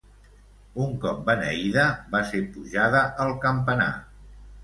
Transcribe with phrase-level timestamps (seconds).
[0.85, 1.83] Un cop beneïda,
[2.15, 3.91] va ser pujada al campanar.